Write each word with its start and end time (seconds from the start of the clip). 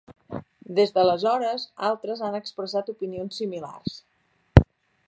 Des 0.79 0.93
d'aleshores, 0.95 1.65
altres 1.91 2.25
han 2.29 2.39
expressat 2.41 2.91
opinions 2.95 3.43
similars. 3.43 4.01